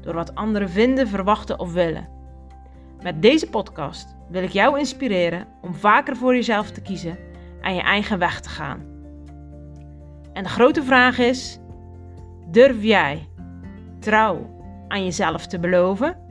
[0.00, 2.08] door wat anderen vinden, verwachten of willen.
[3.02, 7.18] Met deze podcast wil ik jou inspireren om vaker voor jezelf te kiezen
[7.60, 8.80] en je eigen weg te gaan.
[10.32, 11.58] En de grote vraag is:
[12.50, 13.28] durf jij
[13.98, 14.58] trouw
[14.88, 16.28] aan jezelf te beloven?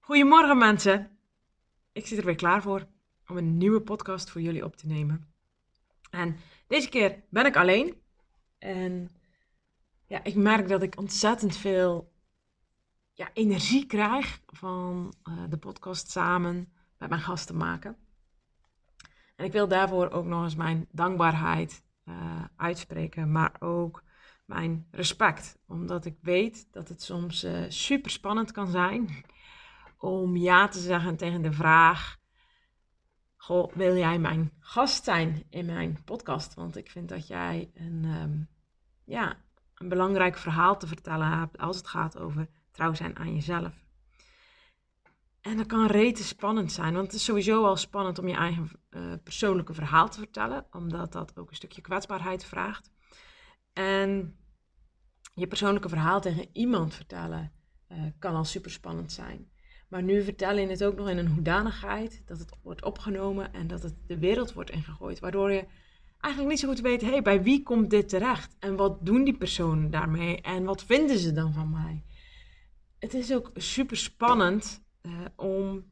[0.00, 1.18] Goedemorgen mensen.
[1.92, 2.86] Ik zit er weer klaar voor
[3.28, 5.32] om een nieuwe podcast voor jullie op te nemen.
[6.10, 6.36] En
[6.66, 7.94] deze keer ben ik alleen.
[8.58, 9.10] En
[10.06, 12.12] ja, ik merk dat ik ontzettend veel
[13.12, 17.96] ja, energie krijg van uh, de podcast samen met mijn gasten maken.
[19.36, 24.02] En ik wil daarvoor ook nog eens mijn dankbaarheid uh, uitspreken, maar ook
[24.44, 25.58] mijn respect.
[25.66, 29.24] Omdat ik weet dat het soms uh, super spannend kan zijn
[29.98, 32.18] om ja te zeggen tegen de vraag:
[33.40, 36.54] Goh, wil jij mijn gast zijn in mijn podcast?
[36.54, 38.48] Want ik vind dat jij een, um,
[39.04, 39.36] ja,
[39.74, 43.86] een belangrijk verhaal te vertellen hebt als het gaat over trouw zijn aan jezelf.
[45.40, 48.70] En dat kan rete spannend zijn, want het is sowieso al spannend om je eigen
[48.90, 52.90] uh, persoonlijke verhaal te vertellen, omdat dat ook een stukje kwetsbaarheid vraagt.
[53.72, 54.38] En
[55.34, 57.52] je persoonlijke verhaal tegen iemand vertellen
[57.88, 59.50] uh, kan al super spannend zijn.
[59.88, 63.66] Maar nu vertel je het ook nog in een hoedanigheid dat het wordt opgenomen en
[63.66, 65.18] dat het de wereld wordt ingegooid.
[65.18, 65.64] Waardoor je
[66.20, 68.56] eigenlijk niet zo goed weet, hey, bij wie komt dit terecht?
[68.58, 70.40] En wat doen die personen daarmee?
[70.40, 72.04] En wat vinden ze dan van mij?
[72.98, 75.90] Het is ook super spannend uh, om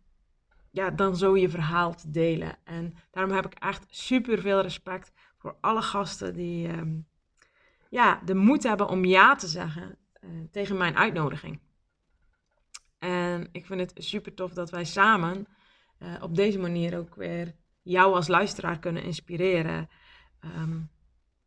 [0.70, 2.58] ja, dan zo je verhaal te delen.
[2.64, 7.06] En daarom heb ik echt super veel respect voor alle gasten die um,
[7.90, 11.60] ja, de moed hebben om ja te zeggen uh, tegen mijn uitnodiging.
[13.06, 15.46] En ik vind het super tof dat wij samen
[15.98, 19.88] uh, op deze manier ook weer jou als luisteraar kunnen inspireren.
[20.44, 20.90] Um,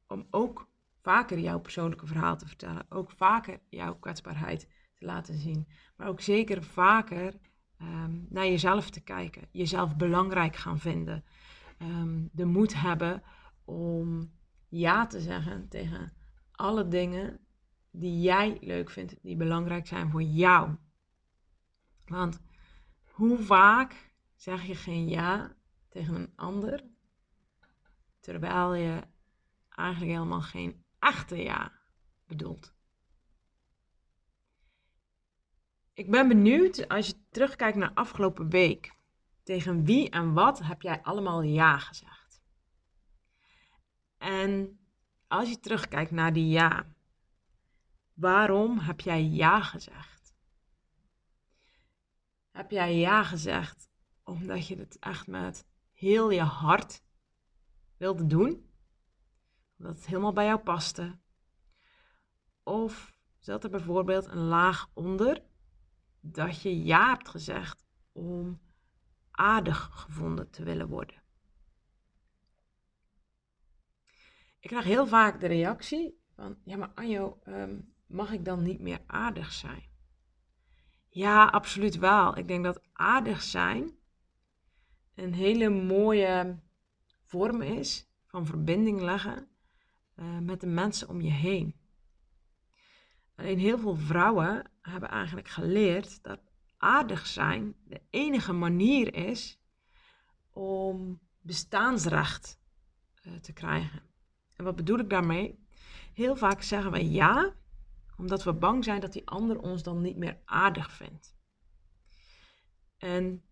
[0.08, 0.70] om ook
[1.02, 2.86] vaker jouw persoonlijke verhaal te vertellen.
[2.90, 5.68] Ook vaker jouw kwetsbaarheid te laten zien.
[5.98, 7.34] Maar ook zeker vaker
[7.82, 9.48] um, naar jezelf te kijken.
[9.52, 11.24] Jezelf belangrijk gaan vinden.
[11.82, 13.24] Um, de moed hebben
[13.66, 14.32] om
[14.68, 16.14] ja te zeggen tegen
[16.52, 17.40] alle dingen
[17.92, 20.76] die jij leuk vindt, die belangrijk zijn voor jou.
[22.10, 22.40] Want
[23.12, 25.56] hoe vaak zeg je geen ja
[25.90, 26.84] tegen een ander,
[28.20, 29.02] terwijl je
[29.70, 31.72] eigenlijk helemaal geen echte ja
[32.28, 32.74] bedoelt?
[35.94, 38.98] Ik ben benieuwd als je terugkijkt naar afgelopen week.
[39.44, 42.42] Tegen wie en wat heb jij allemaal ja gezegd?
[44.18, 44.80] En
[45.28, 46.86] als je terugkijkt naar die ja,
[48.14, 50.19] waarom heb jij ja gezegd?
[52.60, 53.90] Heb jij ja gezegd
[54.24, 57.04] omdat je het echt met heel je hart
[57.98, 58.70] wilde doen?
[59.78, 61.20] Omdat het helemaal bij jou paste?
[62.64, 65.44] Of zat er bijvoorbeeld een laag onder
[66.20, 68.62] dat je ja hebt gezegd om
[69.32, 71.24] aardig gevonden te willen worden?
[74.60, 78.80] Ik krijg heel vaak de reactie van, ja maar Anjo, um, mag ik dan niet
[78.80, 79.89] meer aardig zijn?
[81.10, 82.38] Ja, absoluut wel.
[82.38, 83.98] Ik denk dat aardig zijn
[85.16, 86.60] een hele mooie
[87.24, 89.48] vorm is van verbinding leggen
[90.16, 91.76] uh, met de mensen om je heen.
[93.36, 96.40] Alleen heel veel vrouwen hebben eigenlijk geleerd dat
[96.78, 99.60] aardig zijn de enige manier is
[100.52, 102.60] om bestaansrecht
[103.24, 104.02] uh, te krijgen.
[104.56, 105.60] En wat bedoel ik daarmee?
[106.14, 107.54] Heel vaak zeggen we ja
[108.20, 111.38] omdat we bang zijn dat die ander ons dan niet meer aardig vindt.
[112.98, 113.44] En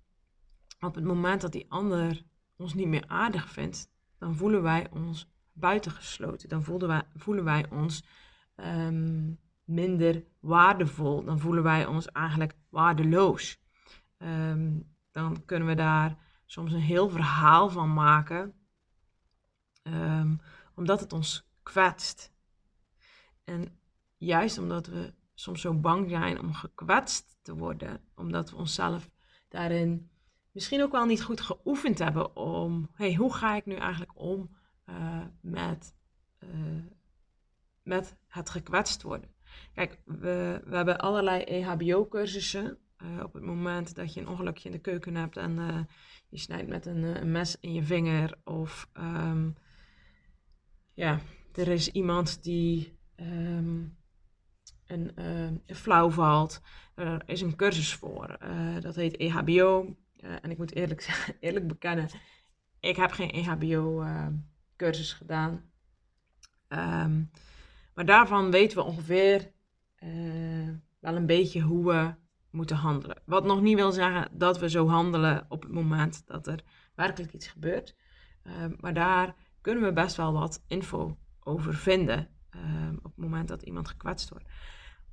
[0.79, 2.23] op het moment dat die ander
[2.55, 6.49] ons niet meer aardig vindt, dan voelen wij ons buitengesloten.
[6.49, 6.63] Dan
[7.15, 8.03] voelen wij, ons
[8.55, 11.23] um, minder waardevol.
[11.23, 13.59] Dan voelen wij ons eigenlijk waardeloos.
[14.17, 18.53] Um, dan kunnen we daar soms een heel verhaal van maken,
[19.83, 20.39] um,
[20.75, 22.33] omdat het ons kwetst.
[23.43, 23.79] En
[24.17, 29.09] juist omdat we soms zo bang zijn om gekwetst te worden, omdat we onszelf
[29.47, 30.09] daarin
[30.51, 34.49] misschien ook wel niet goed geoefend hebben om, hey, hoe ga ik nu eigenlijk om
[34.85, 35.95] uh, met
[37.83, 39.29] met het gekwetst worden.
[39.73, 42.77] Kijk, we, we hebben allerlei EHBO-cursussen.
[43.23, 45.87] op het moment dat je een ongelukje in de keuken hebt en
[46.29, 48.37] je snijdt met een, een, mes in je vinger.
[48.43, 49.49] Of ehm,
[50.93, 51.19] ja,
[51.53, 53.85] er is iemand die ehm,
[54.87, 56.61] een, uh, flauw valt.
[56.95, 58.37] Er is een cursus voor.
[58.43, 59.95] Uh, dat heet EHBO.
[60.19, 62.09] Uh, en ik moet eerlijk, eerlijk bekennen,
[62.79, 65.51] ik heb geen EHBO-cursus gedaan.
[66.69, 67.31] Um,
[67.93, 69.51] maar daarvan weten we ongeveer
[70.99, 72.13] wel een beetje hoe we
[72.49, 73.21] moeten handelen.
[73.25, 76.63] Wat nog niet wil zeggen dat we zo handelen op het moment dat er
[76.95, 77.95] werkelijk iets gebeurt.
[78.79, 82.29] maar daar kunnen we best wel wat info over vinden
[83.03, 84.45] het moment dat iemand gekwetst wordt.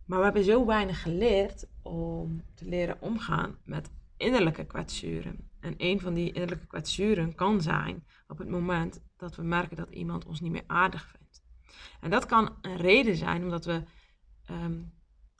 [0.04, 5.50] Maar we hebben zo weinig geleerd om te leren omgaan met innerlijke kwetsuren.
[5.60, 9.90] En een van die innerlijke kwetsuren kan zijn op het moment dat we merken dat
[9.90, 11.44] iemand ons niet meer aardig vindt.
[12.00, 13.82] En dat kan een reden zijn omdat we.
[14.44, 14.80] Ehm,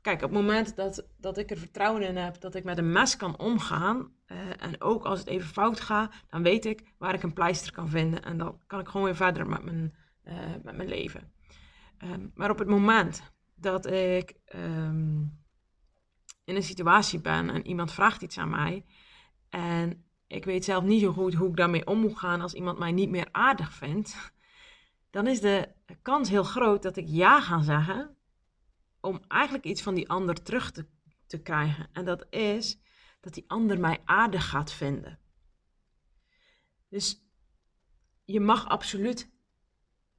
[0.00, 2.92] kijk, op het moment dat, dat ik er vertrouwen in heb dat ik met een
[2.92, 4.12] mes kan omgaan.
[4.26, 7.72] Uh, en ook als het even fout gaat, dan weet ik waar ik een pleister
[7.72, 8.22] kan vinden.
[8.22, 9.94] En dan kan ik gewoon weer verder met mijn,
[10.24, 11.32] uh, met mijn leven.
[12.04, 15.20] Um, maar op het moment dat ik ehm,
[16.44, 18.84] in een situatie ben en iemand vraagt iets aan mij.
[19.48, 22.78] En ik weet zelf niet zo goed hoe ik daarmee om moet gaan als iemand
[22.78, 24.32] mij niet meer aardig vindt.
[25.10, 25.68] Dan is de
[26.02, 28.16] kans heel groot dat ik ja ga zeggen
[29.00, 30.86] om eigenlijk iets van die ander terug te,
[31.26, 31.88] te krijgen.
[31.92, 32.80] En dat is
[33.20, 35.18] dat die ander mij aardig gaat vinden.
[36.88, 37.24] Dus
[38.24, 39.33] je mag absoluut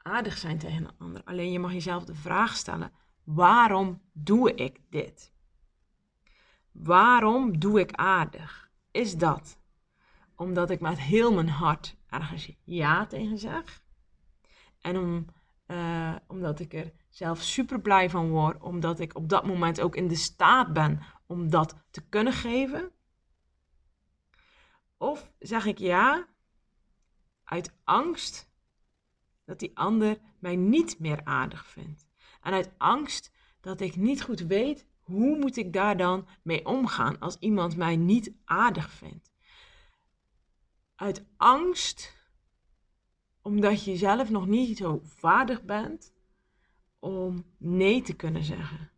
[0.05, 1.23] aardig zijn tegen een ander.
[1.23, 2.91] Alleen je mag jezelf de vraag stellen:
[3.23, 5.33] Waarom doe ik dit?
[6.71, 8.69] Waarom doe ik aardig?
[8.91, 9.59] Is dat
[10.35, 13.83] omdat ik met heel mijn hart ergens ja tegen zeg?
[14.81, 15.25] En om,
[15.67, 19.95] uh, omdat ik er zelf super blij van word, omdat ik op dat moment ook
[19.95, 22.91] in de staat ben om dat te kunnen geven?
[24.97, 26.27] Of zeg ik ja
[27.43, 28.53] uit angst
[29.45, 32.07] dat die ander mij niet meer aardig vindt?
[32.41, 33.31] En uit angst
[33.61, 37.95] dat ik niet goed weet hoe moet ik daar dan mee omgaan als iemand mij
[37.95, 39.31] niet aardig vindt.
[40.95, 42.13] Uit angst
[43.41, 46.13] omdat je zelf nog niet zo vaardig bent
[46.99, 48.91] om nee te kunnen zeggen.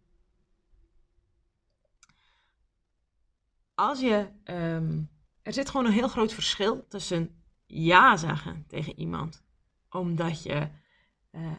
[3.74, 5.04] Als je, ehm,
[5.42, 9.44] er zit gewoon een heel groot verschil tussen ja zeggen tegen iemand,
[9.90, 10.70] omdat je
[11.32, 11.52] uh,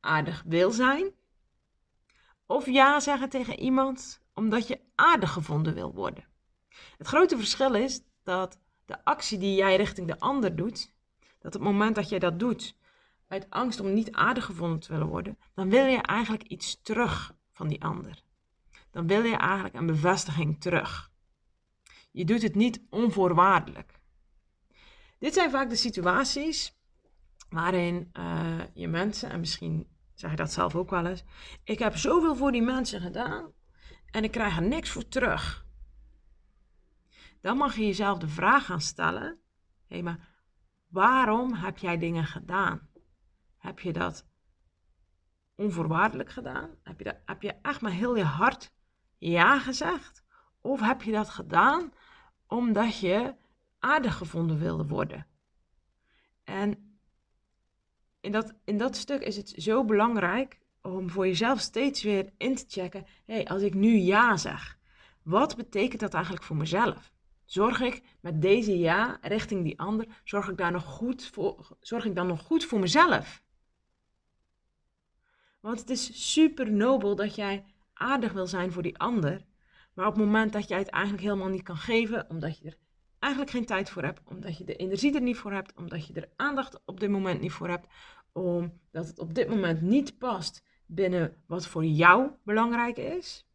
[0.00, 1.10] aardig wil zijn.
[2.46, 6.24] Of ja zeggen tegen iemand omdat je aardig gevonden wil worden.
[6.98, 10.94] Het grote verschil is dat de actie die jij richting de ander doet,
[11.38, 12.76] dat op het moment dat jij dat doet
[13.28, 17.34] uit angst om niet aardig gevonden te willen worden, dan wil je eigenlijk iets terug
[17.52, 18.22] van die ander.
[18.90, 21.10] Dan wil je eigenlijk een bevestiging terug.
[22.10, 24.00] Je doet het niet onvoorwaardelijk.
[25.18, 26.76] Dit zijn vaak de situaties
[27.52, 31.24] waarin uh, je mensen, en misschien zeg je dat zelf ook wel eens,
[31.64, 33.52] ik heb zoveel voor die mensen gedaan
[34.10, 35.66] en ik krijg er niks voor terug.
[37.40, 39.38] Dan mag je jezelf de vraag gaan stellen:
[39.86, 40.28] hé, maar
[40.88, 42.88] waarom heb jij dingen gedaan?
[43.58, 44.26] Heb je dat
[45.54, 46.70] onvoorwaardelijk gedaan?
[46.82, 48.72] Heb je, dat, heb je echt maar heel je hart
[49.18, 50.24] ja gezegd?
[50.60, 51.92] Of heb je dat gedaan
[52.46, 53.34] omdat je
[53.78, 55.26] aardig gevonden wilde worden?
[56.44, 56.91] En
[58.22, 62.54] in dat, in dat stuk is het zo belangrijk om voor jezelf steeds weer in
[62.54, 64.78] te checken: hé, hey, als ik nu ja zeg,
[65.22, 67.12] wat betekent dat eigenlijk voor mezelf?
[67.44, 72.04] Zorg ik met deze ja richting die ander, zorg ik, daar nog goed voor, zorg
[72.04, 73.42] ik dan nog goed voor mezelf?
[75.60, 79.44] Want het is super nobel dat jij aardig wil zijn voor die ander,
[79.94, 82.78] maar op het moment dat jij het eigenlijk helemaal niet kan geven, omdat je er
[83.22, 86.12] eigenlijk geen tijd voor hebt, omdat je de energie er niet voor hebt, omdat je
[86.12, 87.86] er aandacht op dit moment niet voor hebt,
[88.32, 93.46] omdat het op dit moment niet past binnen wat voor jou belangrijk is,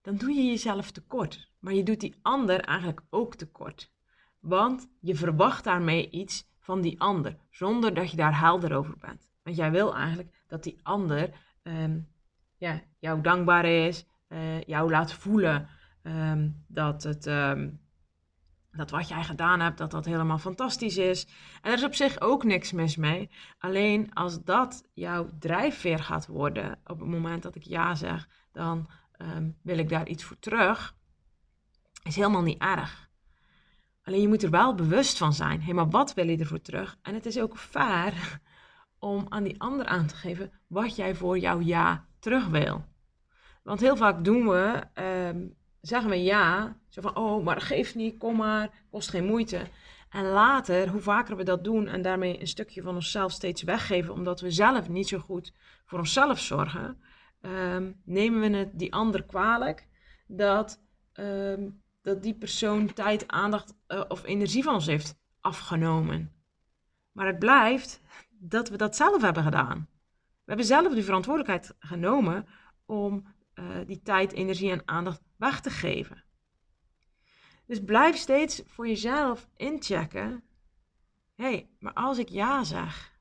[0.00, 1.50] dan doe je jezelf tekort.
[1.58, 3.92] Maar je doet die ander eigenlijk ook tekort.
[4.38, 9.30] Want je verwacht daarmee iets van die ander, zonder dat je daar helder over bent.
[9.42, 11.30] Want jij wil eigenlijk dat die ander
[11.62, 12.08] um,
[12.56, 15.68] ja, jou dankbaar is, uh, jou laat voelen
[16.08, 17.70] Ehm, dat, het, ehm,
[18.72, 21.26] dat wat jij gedaan hebt, dat dat helemaal fantastisch is.
[21.62, 23.30] En er is op zich ook niks mis mee.
[23.58, 28.88] Alleen als dat jouw drijfveer gaat worden, op het moment dat ik ja zeg, dan
[29.12, 30.96] ehm, wil ik daar iets voor terug.
[32.02, 33.10] Is helemaal niet erg.
[34.02, 35.62] Alleen je moet er wel bewust van zijn.
[35.62, 36.98] Hé, maar wat wil je ervoor terug?
[37.02, 38.40] En het is ook fair
[38.98, 42.84] om aan die ander aan te geven wat jij voor jouw ja terug wil.
[43.62, 44.82] Want heel vaak doen we,
[45.80, 49.66] zeggen we ja, zo van, oh, maar dat geeft niet, kom maar, kost geen moeite.
[50.08, 54.14] En later, hoe vaker we dat doen en daarmee een stukje van onszelf steeds weggeven,
[54.14, 55.52] omdat we zelf niet zo goed
[55.84, 56.98] voor onszelf zorgen,
[57.40, 59.88] ehm, nemen we het die ander kwalijk
[60.26, 60.82] dat,
[61.12, 61.68] ehm,
[62.02, 66.32] dat die persoon tijd, aandacht uh, of energie van ons heeft afgenomen.
[67.12, 68.00] Maar het blijft
[68.38, 69.88] dat we dat zelf hebben gedaan.
[70.18, 72.46] We hebben zelf de verantwoordelijkheid genomen
[72.86, 73.26] om
[73.58, 76.24] uh, die tijd, energie en aandacht weg te geven.
[77.66, 80.42] Dus blijf steeds voor jezelf inchecken.
[81.34, 83.18] Hé, hey, maar als ik ja zeg,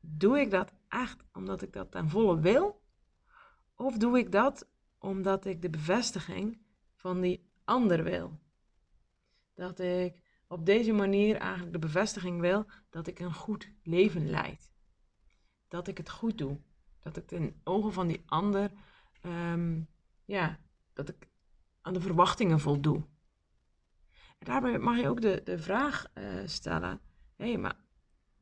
[0.00, 2.82] doe ik dat echt omdat ik dat ten volle wil?
[3.74, 6.58] Of doe ik dat omdat ik de bevestiging
[6.94, 8.38] van die ander wil?
[9.54, 14.72] Dat ik op deze manier eigenlijk de bevestiging wil dat ik een goed leven leid.
[15.68, 16.60] Dat ik het goed doe.
[17.00, 18.70] Dat ik ten ogen van die ander,
[19.22, 19.88] um,
[20.24, 20.58] ja,
[20.92, 21.28] dat ik
[21.80, 22.96] aan de verwachtingen voldoe.
[24.38, 27.00] En daarbij mag je ook de, de vraag uh, stellen:
[27.36, 27.76] hé, hey, maar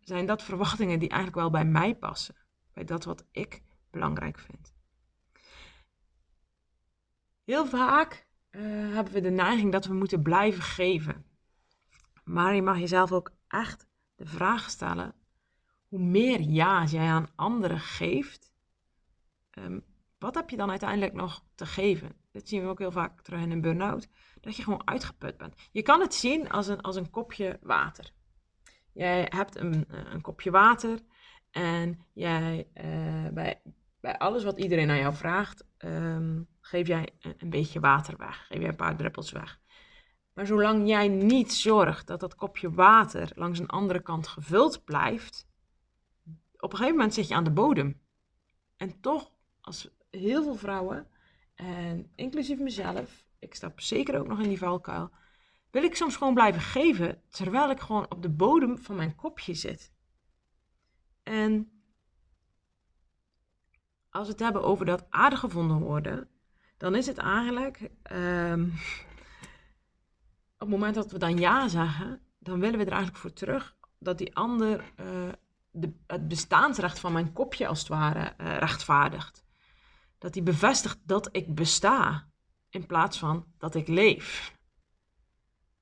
[0.00, 2.34] zijn dat verwachtingen die eigenlijk wel bij mij passen?
[2.72, 4.74] Bij dat wat ik belangrijk vind?
[7.44, 8.62] Heel vaak uh,
[8.94, 11.24] hebben we de neiging dat we moeten blijven geven.
[12.24, 15.14] Maar je mag jezelf ook echt de vraag stellen:
[15.88, 18.52] hoe meer ja's jij aan anderen geeft,
[19.50, 19.84] um,
[20.18, 22.12] wat heb je dan uiteindelijk nog te geven?
[22.32, 24.08] Dat zien we ook heel vaak terug in een burn-out.
[24.40, 25.54] Dat je gewoon uitgeput bent.
[25.72, 28.12] Je kan het zien als een, als een kopje water.
[28.92, 30.98] Jij hebt een, een kopje water
[31.50, 33.60] en jij, uh, bij,
[34.00, 38.46] bij alles wat iedereen aan jou vraagt, um, geef jij een, een, beetje water weg.
[38.46, 39.60] Geef jij een paar druppels weg.
[40.34, 45.46] Maar zolang jij niet zorgt dat dat kopje water langs een andere kant gevuld blijft,
[46.56, 48.00] op een gegeven moment zit je aan de bodem.
[48.76, 51.06] En toch, als heel veel vrouwen,
[51.54, 55.10] en inclusief mezelf, ik stap zeker ook nog in die valkuil,
[55.70, 59.54] wil ik soms gewoon blijven geven terwijl ik gewoon op de bodem van mijn kopje
[59.54, 59.92] zit.
[61.22, 61.70] En
[64.10, 66.28] als we het hebben over dat aardig gevonden worden,
[66.76, 68.72] dan is het eigenlijk um,
[70.54, 73.76] op het moment dat we dan ja zeggen, dan willen we er eigenlijk voor terug
[73.98, 75.32] dat die ander uh,
[75.70, 79.46] de, het bestaansrecht van mijn kopje als het ware uh, rechtvaardigt.
[80.18, 82.28] Dat hij bevestigt dat ik besta
[82.68, 84.56] in plaats van dat ik leef.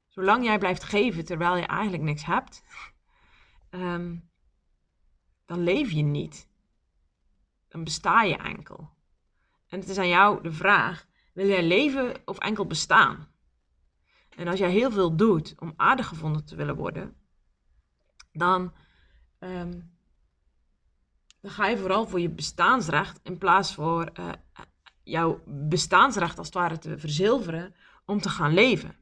[0.06, 2.62] Zolang jij blijft geven terwijl je eigenlijk niks hebt,
[3.70, 4.30] um,
[5.44, 6.48] dan leef je niet.
[7.68, 8.94] Dan besta je enkel.
[9.66, 13.34] En het is aan jou de vraag: wil jij leven of enkel bestaan?
[14.36, 17.16] En als jij heel veel doet om aardig gevonden te willen worden,
[18.32, 18.74] dan,
[19.38, 19.95] um,
[21.46, 24.32] dan ga je vooral voor je bestaansrecht in plaats voor uh,
[25.02, 27.74] jouw bestaansrecht als het ware te verzilveren
[28.04, 28.96] om te gaan leven.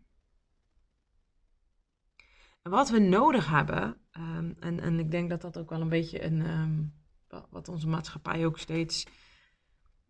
[2.63, 5.89] En wat we nodig hebben, um, en, en ik denk dat dat ook wel een
[5.89, 6.95] beetje een, um,
[7.51, 9.07] wat onze maatschappij ook steeds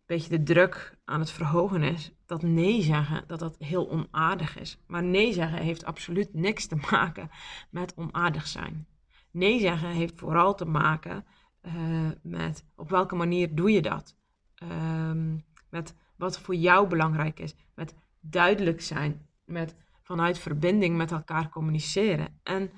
[0.05, 4.77] beetje de druk aan het verhogen is, dat nee zeggen, dat dat heel onaardig is.
[4.87, 7.29] Maar nee zeggen heeft absoluut niks te maken
[7.69, 8.87] met onaardig zijn.
[9.31, 11.25] Nee zeggen heeft vooral te maken
[11.65, 14.15] uh, met op welke manier doe je dat.
[14.63, 17.55] Um, met wat voor jou belangrijk is.
[17.75, 19.27] Met duidelijk zijn.
[19.45, 22.39] Met vanuit verbinding met elkaar communiceren.
[22.43, 22.71] En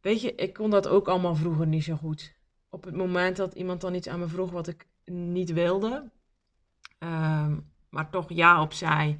[0.00, 2.36] weet je, ik kon dat ook allemaal vroeger niet zo goed.
[2.68, 6.10] Op het moment dat iemand dan iets aan me vroeg wat ik niet wilde,
[7.04, 9.18] Um, maar toch ja op zei,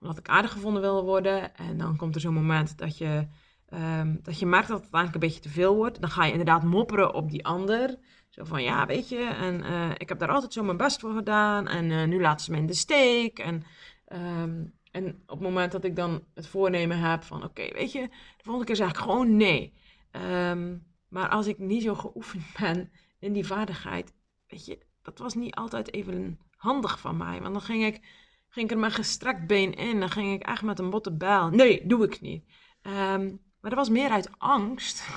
[0.00, 1.56] omdat ik aardig gevonden wil worden.
[1.56, 3.26] En dan komt er zo'n moment dat je,
[3.74, 6.00] um, dat je merkt dat het eigenlijk een beetje te veel wordt.
[6.00, 7.98] Dan ga je inderdaad mopperen op die ander.
[8.28, 11.14] Zo van, ja, weet je, en uh, ik heb daar altijd zo mijn best voor
[11.14, 11.68] gedaan.
[11.68, 13.38] En uh, nu laten ze me in de steek.
[13.38, 13.64] En,
[14.12, 18.00] um, en op het moment dat ik dan het voornemen heb van, oké, weet je,
[18.08, 19.74] de volgende keer zeg ik gewoon nee.
[21.08, 24.14] maar als ik niet zo geoefend ben in die vaardigheid,
[24.46, 27.40] weet je, dat was niet altijd even handig van mij.
[27.40, 28.00] Want dan ging ik,
[28.48, 30.00] ging ik er met gestrekt been in.
[30.00, 31.48] Dan ging ik echt met een botte bijl.
[31.48, 32.44] Nee, doe ik niet.
[32.82, 35.08] Um, maar dat was meer uit angst.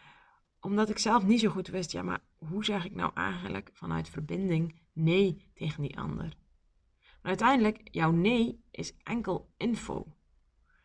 [0.60, 4.08] Omdat ik zelf niet zo goed wist, ja, maar hoe zeg ik nou eigenlijk vanuit
[4.08, 6.36] verbinding nee tegen die ander?
[7.22, 10.06] Maar uiteindelijk, jouw nee is enkel info.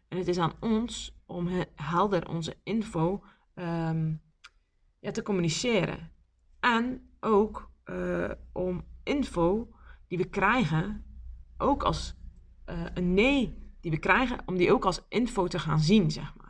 [0.07, 3.23] En het is aan ons om helder onze info
[3.55, 4.21] um,
[4.99, 6.11] ja, te communiceren.
[6.59, 9.73] En ook uh, om info
[10.07, 11.05] die we krijgen,
[11.57, 12.15] ook als
[12.69, 16.35] uh, een nee die we krijgen, om die ook als info te gaan zien, zeg
[16.35, 16.42] maar.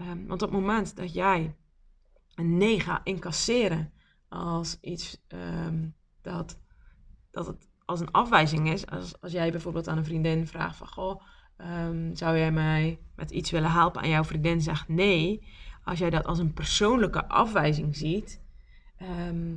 [0.00, 1.56] Um, want op het moment dat jij
[2.34, 3.92] een nee gaat incasseren
[4.28, 5.88] als iets ehm,
[6.22, 6.60] dat,
[7.30, 8.86] dat het als een afwijzing is.
[8.86, 11.22] Als, als jij bijvoorbeeld aan een vriendin vraagt van, goh,
[11.56, 14.02] ehm, zou jij mij met iets willen helpen?
[14.02, 15.46] En jouw vriendin zegt nee.
[15.84, 18.42] Als jij dat als een persoonlijke afwijzing ziet,
[18.96, 19.56] ehm,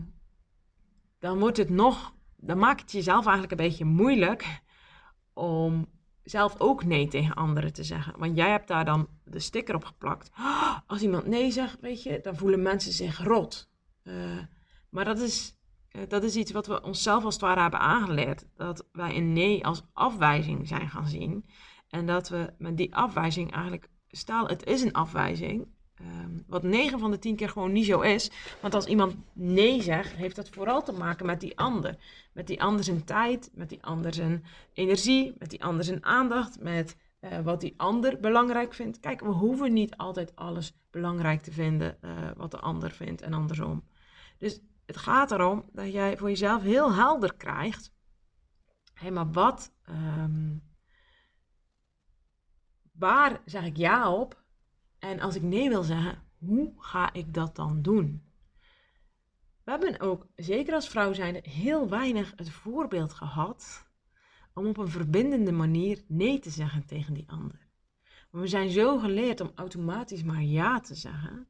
[1.20, 4.62] dan wordt het nog, dan maakt het jezelf eigenlijk een beetje moeilijk
[5.34, 5.88] om
[6.24, 8.20] zelf ook nee tegen anderen te zeggen.
[8.20, 10.32] Want jij hebt daar dan de sticker op geplakt.
[10.88, 13.70] Als iemand nee zegt, weet je, dan voelen mensen zich rot.
[14.04, 14.14] Uh,
[14.90, 15.58] maar dat is,
[15.92, 18.46] uh, dat is iets wat we onszelf als het ware hebben aangeleerd.
[18.56, 21.46] Dat wij een nee als afwijzing zijn gaan zien.
[21.90, 25.68] En dat we met die afwijzing eigenlijk, stel het is een afwijzing.
[26.02, 28.32] Um, wat 9 van de 10 keer gewoon niet zo is.
[28.62, 31.98] Want als iemand nee zegt, heeft dat vooral te maken met die ander.
[32.34, 34.44] Met die ander zijn tijd, met die ander zijn
[34.74, 39.00] energie, met die ander zijn aandacht, met uh, wat die ander belangrijk vindt.
[39.00, 43.34] Kijk, we hoeven niet altijd alles belangrijk te vinden uh, wat de ander vindt en
[43.34, 43.84] andersom.
[44.38, 47.92] Dus het gaat erom dat jij voor jezelf heel helder krijgt.
[48.94, 50.64] Hé, hey, maar wat, um,
[52.92, 54.41] waar zeg ik ja op
[55.02, 58.24] en als ik nee wil zeggen, hoe ga ik dat dan doen?
[59.64, 63.88] We hebben ook, zeker als vrouw zijnde, heel weinig het voorbeeld gehad
[64.54, 67.68] om op een verbindende manier nee te zeggen tegen die ander.
[68.32, 71.48] We zijn zo geleerd om automatisch maar ja te zeggen.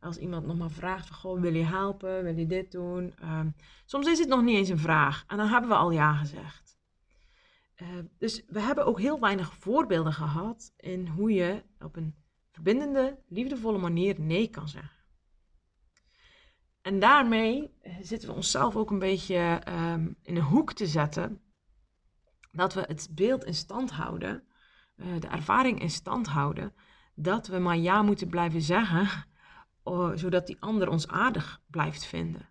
[0.00, 2.22] Als iemand nog maar vraagt van, goh, wil je helpen?
[2.22, 3.14] Wil je dit doen?
[3.22, 6.12] Um, soms is het nog niet eens een vraag en dan hebben we al ja
[6.14, 6.78] gezegd.
[7.82, 7.88] Uh,
[8.18, 12.14] dus we hebben ook heel weinig voorbeelden gehad in hoe je op een
[12.56, 14.96] verbindende, liefdevolle manier nee kan zeggen.
[16.82, 21.40] En daarmee zitten we onszelf ook een beetje um, in een hoek te zetten.
[22.52, 24.42] Dat we het beeld in stand houden,
[24.96, 26.74] uh, de ervaring in stand houden,
[27.14, 29.24] dat we maar ja moeten blijven zeggen,
[29.84, 32.48] uh, zodat die ander ons aardig blijft vinden.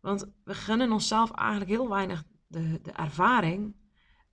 [0.00, 3.76] Want we gunnen onszelf eigenlijk heel weinig de, de ervaring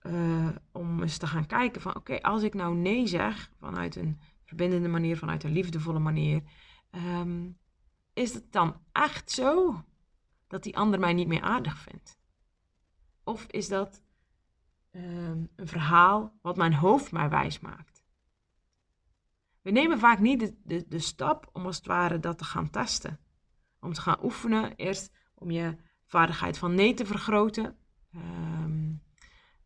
[0.02, 4.20] uh, om eens te gaan kijken van oké, als ik nou nee zeg vanuit een
[4.44, 6.42] verbindende manier, vanuit een liefdevolle manier.
[6.90, 7.58] Um,
[8.12, 9.84] is het dan echt zo
[10.46, 12.18] dat die ander mij niet meer aardig vindt?
[13.24, 14.02] Of is dat
[14.90, 18.04] um, een verhaal wat mijn hoofd mij wijs maakt?
[19.62, 22.70] We nemen vaak niet de, de, de stap om als het ware dat te gaan
[22.70, 23.20] testen.
[23.80, 27.76] Om te gaan oefenen, eerst om je vaardigheid van nee te vergroten.
[28.14, 29.02] Um,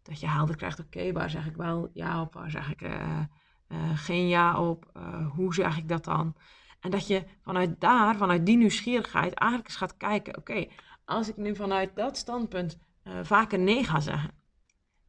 [0.02, 3.24] dat je helder krijgt, oké, waar zeg ik wel ja op, waar zeg ik uh,
[3.68, 6.36] uh, geen ja op, uh, hoe zeg ik dat dan?
[6.80, 10.66] En dat je vanuit daar, vanuit die nieuwsgierigheid, eigenlijk eens gaat kijken: oké,
[11.04, 14.30] als ik nu vanuit dat standpunt uh, vaker nee ga zeggen,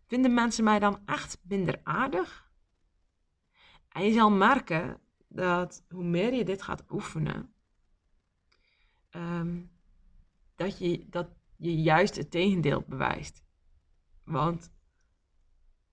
[0.07, 2.47] vinden mensen mij dan echt minder aardig?
[3.89, 7.53] En je zal merken dat hoe meer je dit gaat oefenen,
[9.11, 9.71] um,
[10.55, 13.43] dat, je, dat je juist het tegendeel bewijst.
[14.23, 14.71] Want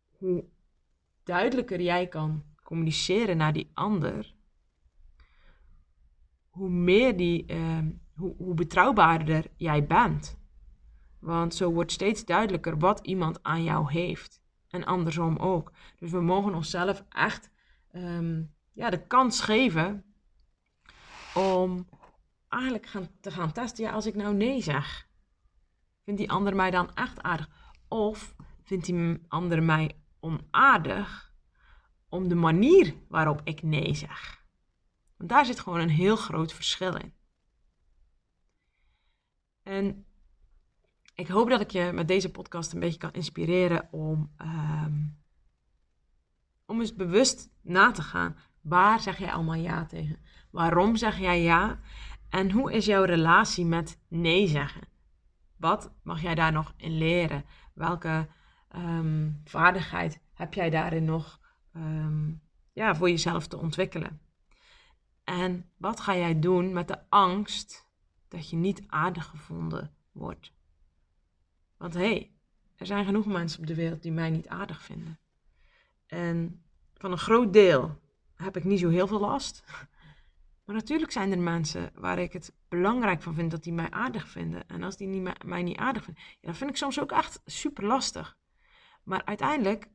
[0.09, 0.44] hoe
[1.22, 4.35] duidelijker jij kan communiceren naar die ander,
[6.48, 7.79] hoe meer die, uh,
[8.14, 10.38] hoe, hoe betrouwbaarder jij bent.
[11.18, 14.42] Want zo wordt steeds duidelijker wat iemand aan jou heeft.
[14.68, 15.72] En andersom ook.
[15.98, 17.50] Dus we mogen onszelf echt
[17.92, 20.05] um, ja, de kans geven
[21.35, 21.88] om
[22.48, 23.85] eigenlijk gaan, te gaan testen.
[23.85, 25.09] Ja, als ik nou nee zeg,
[26.05, 27.48] vindt die ander mij dan echt aardig?
[27.88, 31.25] Of vindt die ander mij onaardig?
[32.09, 34.45] Om de manier waarop ik nee zeg.
[35.16, 37.14] Want daar zit gewoon een heel groot verschil in.
[39.62, 40.07] En
[41.14, 45.19] ik hoop dat ik je met deze podcast een beetje kan inspireren om, um,
[46.66, 48.37] om eens bewust na te gaan.
[48.61, 50.19] Waar zeg jij allemaal ja tegen?
[50.51, 51.81] Waarom zeg jij ja?
[52.29, 54.88] En hoe is jouw relatie met nee zeggen?
[55.57, 57.45] Wat mag jij daar nog in leren?
[57.75, 58.29] Welke
[58.77, 61.40] um, vaardigheid heb jij daarin nog
[61.76, 64.20] um, ja, voor jezelf te ontwikkelen.
[65.24, 67.88] En wat ga jij doen met de angst
[68.28, 70.52] dat je niet aardig gevonden wordt?
[71.76, 72.30] Want hé, hey,
[72.76, 75.18] er zijn genoeg mensen op de wereld die mij niet aardig vinden.
[76.06, 78.00] En van een groot deel
[78.34, 79.64] heb ik niet zo heel veel last.
[80.64, 84.28] Maar natuurlijk zijn er mensen waar ik het belangrijk van vind dat die mij aardig
[84.28, 84.68] vinden.
[84.68, 87.40] En als die niet, mij niet aardig vinden, ja, dan vind ik soms ook echt
[87.44, 88.36] super lastig.
[89.02, 89.88] Maar uiteindelijk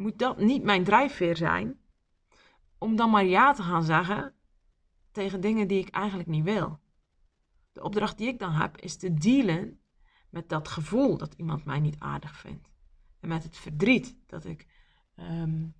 [0.00, 1.78] moet dat niet mijn drijfveer zijn
[2.78, 4.34] om dan maar ja te gaan zeggen
[5.12, 6.80] tegen dingen die ik eigenlijk niet wil.
[7.72, 9.80] De opdracht die ik dan heb is te dealen
[10.30, 12.70] met dat gevoel dat iemand mij niet aardig vindt.
[13.20, 14.66] En met het verdriet dat ik
[15.16, 15.74] um,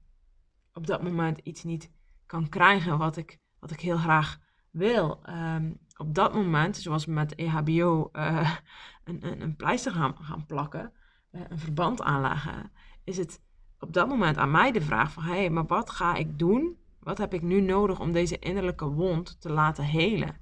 [0.72, 1.92] op dat moment iets niet
[2.26, 5.20] kan krijgen wat ik, wat ik heel graag wil.
[5.28, 8.56] Um, op dat moment, zoals we met EHBO uh,
[9.04, 10.92] een, een, een, pleister gaan, gaan plakken,
[11.33, 12.72] uh, een verband aanleggen,
[13.04, 13.42] is het
[13.80, 16.78] op dat moment aan mij de vraag van, hé, hey, maar wat ga ik doen?
[16.98, 20.36] Wat heb ik nu nodig om deze innerlijke wond te laten helen?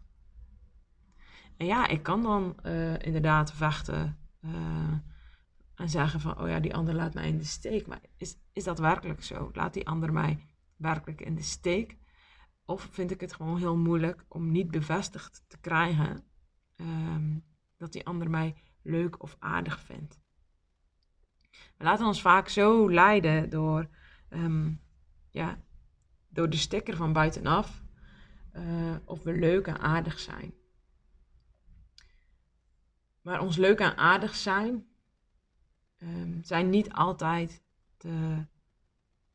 [1.56, 4.18] En ja, ik kan dan uh, inderdaad vechten
[5.78, 7.86] en zeggen van, oh ja, die ander laat mij in de steek.
[7.86, 9.50] Maar is, is dat werkelijk zo?
[9.52, 10.46] Laat die ander mij
[10.76, 11.96] werkelijk in de steek?
[12.64, 16.24] Of vind ik het gewoon heel moeilijk om niet bevestigd te krijgen
[16.76, 17.44] um,
[17.76, 20.20] dat die ander mij leuk of aardig vindt?
[21.76, 23.88] We laten ons vaak zo leiden door,
[24.30, 24.80] um,
[25.30, 25.58] ja,
[26.28, 27.82] door de sticker van buitenaf
[28.56, 30.54] uh, of we leuk en aardig zijn.
[33.20, 34.86] Maar ons leuk en aardig zijn
[35.98, 37.62] um, zijn niet altijd
[37.96, 38.46] de,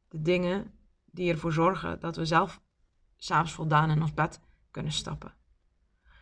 [0.08, 0.72] de dingen
[1.06, 2.62] die ervoor zorgen dat we zelf
[3.18, 5.34] s'avonds voldaan in ons bed kunnen stappen.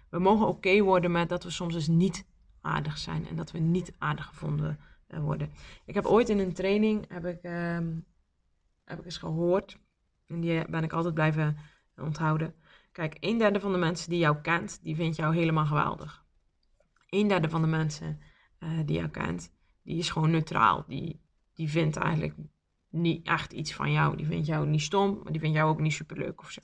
[0.10, 2.26] We mogen oké worden met dat we soms dus niet
[2.62, 5.52] aardig zijn en dat we niet aardig gevonden uh, worden.
[5.86, 8.06] Ik heb ooit in een training, heb ik, um,
[8.86, 9.80] heb ik eens gehoord,
[10.28, 11.58] en die ben ik altijd blijven
[11.96, 12.56] onthouden.
[12.92, 16.26] Kijk, een derde van de mensen die jou kent, die vindt jou helemaal geweldig.
[17.10, 18.20] Een derde van de mensen
[18.60, 20.84] uh, die jou kent, die is gewoon neutraal.
[20.88, 21.22] Die,
[21.54, 22.36] die vindt eigenlijk
[22.90, 24.16] niet echt iets van jou.
[24.16, 26.62] Die vindt jou niet stom, maar die vindt jou ook niet superleuk of zo.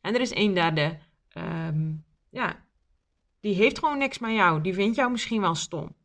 [0.00, 0.98] En er is een derde,
[1.34, 2.66] um, ja,
[3.40, 4.60] die heeft gewoon niks met jou.
[4.60, 5.96] Die vindt jou misschien wel stom.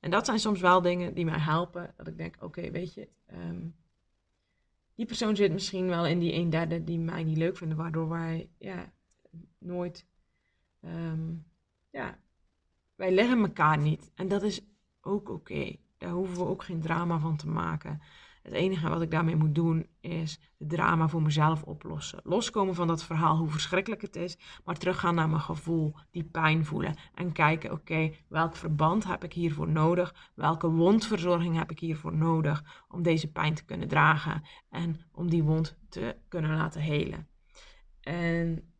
[0.00, 1.94] En dat zijn soms wel dingen die mij helpen.
[1.96, 3.76] Dat ik denk, oké, weet je, um,
[4.94, 7.76] die persoon zit misschien wel in die een derde die mij niet leuk vinden.
[7.76, 8.92] Waardoor wij, ja,
[9.58, 10.06] nooit,
[10.80, 11.46] um,
[11.90, 12.18] ja,
[12.94, 14.10] wij leggen elkaar niet.
[14.14, 14.60] En dat is
[15.00, 15.76] ook oké.
[15.98, 18.00] Daar hoeven we ook geen drama van te maken.
[18.46, 22.20] Het enige wat ik daarmee moet doen is het drama voor mezelf oplossen.
[22.22, 26.64] Loskomen van dat verhaal, hoe verschrikkelijk het is, maar teruggaan naar mijn gevoel, die pijn
[26.64, 30.14] voelen en kijken, oké, welk verband heb ik hiervoor nodig?
[30.34, 35.42] Welke wondverzorging heb ik hiervoor nodig om deze pijn te kunnen dragen en om die
[35.42, 37.28] wond te kunnen laten helen?
[38.00, 38.72] En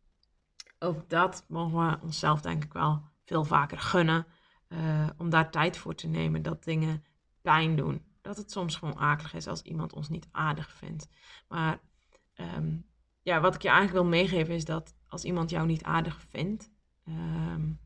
[0.79, 4.25] ook dat mogen we onszelf denk ik wel veel vaker gunnen.
[4.69, 7.03] Uh, om daar tijd voor te nemen dat dingen
[7.41, 8.06] pijn doen.
[8.27, 11.07] Dat het soms gewoon akelig is als iemand ons niet aardig vindt.
[11.47, 11.79] Maar
[12.35, 12.85] um,
[13.21, 16.71] ja, wat ik je eigenlijk wil meegeven is dat als iemand jou niet aardig vindt,
[17.07, 17.79] um,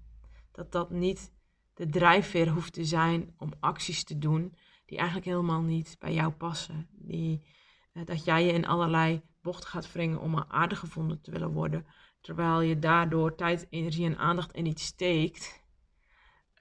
[0.52, 1.34] dat dat niet
[1.74, 6.32] de drijfveer hoeft te zijn om acties te doen die eigenlijk helemaal niet bij jou
[6.32, 6.88] passen.
[6.92, 7.46] Die,
[7.94, 11.86] uh, dat jij je in allerlei bochten gaat wringen om aardig gevonden te willen worden,
[12.22, 15.60] terwijl je daardoor tijd, energie en aandacht in iets steekt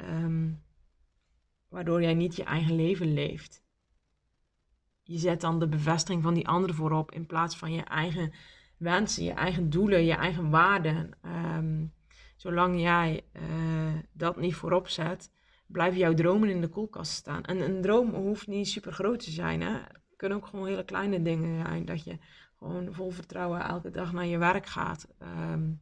[0.00, 0.62] Um,
[1.68, 3.62] waardoor jij niet je eigen leven leeft.
[5.10, 8.32] Je zet dan de bevestiging van die anderen voorop in plaats van je eigen
[8.76, 11.10] wensen, je eigen doelen, je eigen waarden.
[11.56, 11.92] Um,
[12.36, 15.32] zolang jij uh, dat niet voorop zet,
[15.66, 17.44] blijven jouw dromen in de koelkast staan.
[17.44, 19.60] En een droom hoeft niet super groot te zijn.
[19.60, 19.72] Hè?
[19.72, 21.84] Het kunnen ook gewoon hele kleine dingen zijn.
[21.84, 22.18] Dat je
[22.58, 25.08] gewoon vol vertrouwen elke dag naar je werk gaat.
[25.52, 25.80] Um,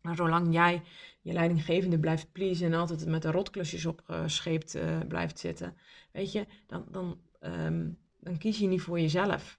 [0.00, 0.82] maar zolang jij
[1.20, 5.76] je leidinggevende blijft pleasen en altijd met de rotklusjes opgescheept uh, blijft zitten,
[6.12, 9.58] weet je, dan, dan, um, dan kies je niet voor jezelf.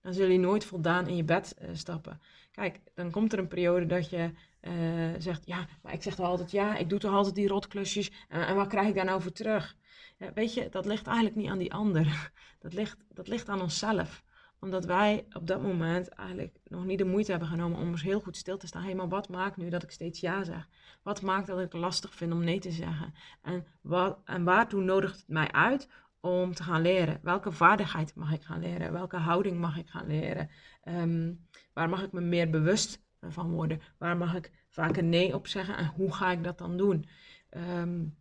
[0.00, 2.20] Dan zul je nooit voldaan in je bed uh, stappen.
[2.50, 4.72] Kijk, dan komt er een periode dat je uh,
[5.18, 8.56] zegt, ja, maar ik zeg toch altijd ja, ik doe toch altijd die rotklusjes en
[8.56, 9.76] wat krijg ik daar nou voor terug?
[10.18, 12.06] Ja, weet je, dat ligt eigenlijk niet aan die ander.
[12.62, 14.22] Dat ligt, dat ligt aan onszelf
[14.62, 18.20] omdat wij op dat moment eigenlijk nog niet de moeite hebben genomen om eens heel
[18.20, 18.82] goed stil te staan.
[18.82, 20.68] Hé, maar wat maakt nu dat ik steeds ja zeg?
[21.02, 23.14] Wat maakt dat ik het lastig vind om nee te zeggen?
[23.42, 25.88] En, wat, en waartoe nodigt het mij uit
[26.22, 27.18] om te gaan leren?
[27.22, 28.92] Welke vaardigheid mag ik gaan leren?
[28.92, 30.50] Welke houding mag ik gaan leren?
[30.84, 33.80] Um, waar mag ik me meer bewust van worden?
[33.98, 35.76] Waar mag ik vaker nee op zeggen?
[35.76, 37.08] En hoe ga ik dat dan doen?
[37.50, 38.16] Um,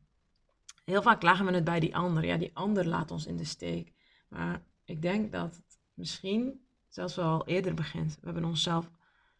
[0.86, 2.26] heel vaak leggen we het bij die ander.
[2.26, 3.94] Ja, die ander laat ons in de steek.
[4.30, 5.62] Maar ik denk dat
[5.94, 8.16] misschien zelfs wel eerder begint.
[8.20, 8.92] We, hebben onszelf,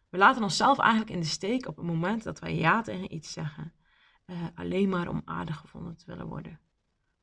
[0.08, 3.32] we laten onszelf eigenlijk in de steek op het moment dat wij ja tegen iets
[3.32, 3.72] zeggen.
[4.26, 6.60] Uh, alleen maar om aardig gevonden te willen worden.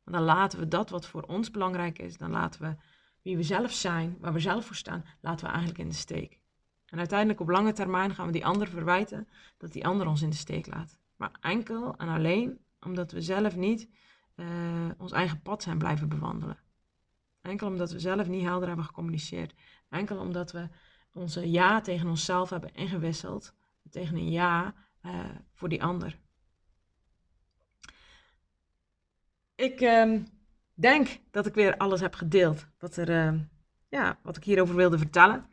[0.10, 2.76] Want dan laten we dat wat voor ons belangrijk is, dan laten we
[3.22, 6.40] wie we zelf zijn, waar we zelf voor staan, laten we eigenlijk in de steek.
[6.86, 10.30] En uiteindelijk op lange termijn gaan we die ander verwijten dat die ander ons in
[10.30, 10.98] de steek laat.
[11.16, 13.90] Maar enkel en alleen omdat we zelf niet
[14.36, 14.46] uh,
[14.98, 16.60] ons eigen pad zijn blijven bewandelen.
[17.42, 19.54] Enkel omdat we zelf niet helder hebben gecommuniceerd.
[19.90, 20.70] Enkel omdat we
[21.14, 23.54] onze ja tegen onszelf hebben ingewisseld
[23.90, 24.74] tegen een ja
[25.06, 26.20] uh, voor die ander.
[29.60, 30.20] Ik uh,
[30.74, 33.40] denk dat ik weer alles heb gedeeld wat, er, uh,
[33.90, 35.46] ja, wat ik hierover wilde vertellen.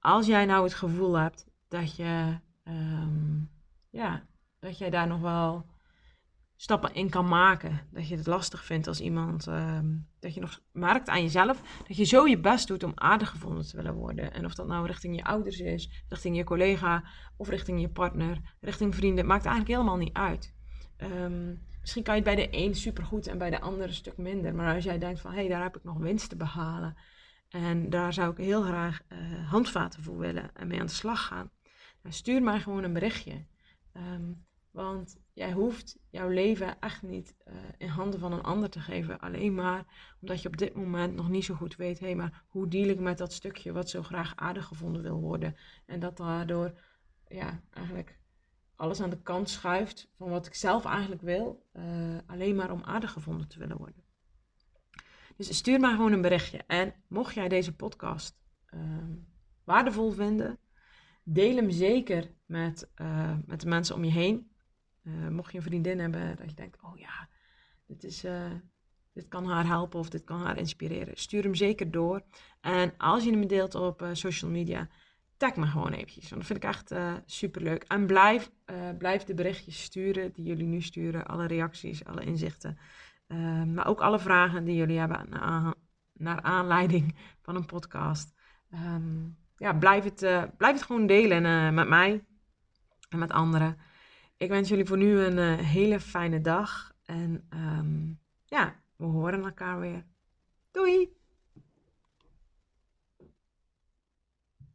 [0.00, 3.50] Als jij nou het gevoel hebt dat je, um,
[3.90, 4.26] ja,
[4.58, 5.66] dat jij daar nog wel
[6.56, 7.80] stappen in kan maken.
[7.90, 11.96] Dat je het lastig vindt als iemand, ehm, dat je nog merkt aan jezelf, dat
[11.96, 14.32] je zo je best doet om aardig gevonden te willen worden.
[14.32, 17.04] En of dat nou richting je ouders is, richting je collega
[17.36, 20.54] of richting je partner, richting vrienden, maakt eigenlijk helemaal niet uit.
[20.96, 24.16] Ehm, misschien kan je het bij de een supergoed en bij de ander een stuk
[24.16, 24.54] minder.
[24.54, 26.96] Maar als jij denkt van, hé, hey, daar heb ik nog winst te behalen.
[27.48, 31.26] En daar zou ik heel graag uh, handvaten voor willen en mee aan de slag
[31.26, 31.50] gaan.
[32.02, 33.44] Nou, stuur mij gewoon een berichtje.
[33.92, 34.32] Ehm,
[34.70, 39.20] want jij hoeft jouw leven echt niet uh, in handen van een ander te geven.
[39.20, 39.84] Alleen maar
[40.20, 42.88] omdat je op dit moment nog niet zo goed weet, hé, hey, maar hoe deal
[42.88, 45.56] ik met dat stukje wat zo graag aardig gevonden wil worden.
[45.86, 46.72] En dat daardoor,
[47.28, 48.18] ja, eigenlijk
[48.82, 51.66] alles aan de kant schuift van wat ik zelf eigenlijk wil.
[51.72, 54.02] Uh, alleen maar om aardig gevonden te willen worden.
[55.36, 56.64] Dus stuur maar gewoon een berichtje.
[56.66, 58.40] En mocht jij deze podcast
[58.74, 58.80] uh,
[59.64, 60.58] waardevol vinden,
[61.22, 64.50] deel hem zeker met, uh, met de mensen om je heen.
[65.02, 67.28] Uh, mocht je een vriendin hebben dat je denkt, oh ja,
[67.86, 68.24] dit, is,
[69.12, 71.16] dit kan haar helpen of dit kan haar inspireren.
[71.16, 72.22] Stuur hem zeker door.
[72.60, 74.88] En als je hem deelt op social media,
[75.48, 76.30] tag me gewoon eventjes.
[76.30, 76.94] Want dat vind ik echt
[77.26, 77.82] super leuk.
[77.82, 78.50] En blijf,
[78.98, 81.26] blijf de berichtjes sturen die jullie nu sturen.
[81.26, 82.78] Alle reacties, alle inzichten.
[83.74, 85.26] maar ook alle vragen die jullie hebben
[86.12, 88.34] naar, aanleiding van een podcast.
[88.74, 90.18] Um, ja, blijf het,
[90.56, 92.24] blijf het gewoon delen met mij
[93.08, 93.76] en met anderen.
[94.42, 96.92] Ik wens jullie voor nu een uh, hele fijne dag.
[97.04, 100.04] En um, ja, we horen elkaar weer.
[100.70, 101.21] Doei!